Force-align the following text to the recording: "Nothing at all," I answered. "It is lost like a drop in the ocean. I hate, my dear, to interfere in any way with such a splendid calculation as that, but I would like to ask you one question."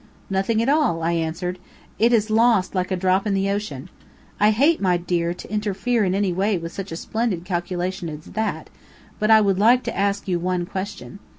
"Nothing 0.31 0.63
at 0.63 0.67
all," 0.67 1.03
I 1.03 1.11
answered. 1.11 1.59
"It 1.99 2.11
is 2.11 2.31
lost 2.31 2.73
like 2.73 2.89
a 2.89 2.95
drop 2.95 3.27
in 3.27 3.35
the 3.35 3.51
ocean. 3.51 3.87
I 4.39 4.49
hate, 4.49 4.81
my 4.81 4.97
dear, 4.97 5.31
to 5.35 5.53
interfere 5.53 6.03
in 6.03 6.15
any 6.15 6.33
way 6.33 6.57
with 6.57 6.71
such 6.73 6.91
a 6.91 6.95
splendid 6.95 7.45
calculation 7.45 8.09
as 8.09 8.25
that, 8.31 8.71
but 9.19 9.29
I 9.29 9.41
would 9.41 9.59
like 9.59 9.83
to 9.83 9.95
ask 9.95 10.27
you 10.27 10.39
one 10.39 10.65
question." 10.65 11.19